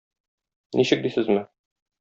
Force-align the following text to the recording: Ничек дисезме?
Ничек 0.79 1.03
дисезме? 1.05 1.47